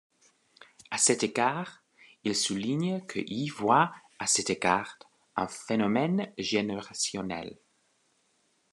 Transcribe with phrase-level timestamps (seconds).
[0.89, 1.83] À cet égard,
[2.23, 4.97] il souligne que y voit à cet égard
[5.35, 7.59] un phénomène générationnel.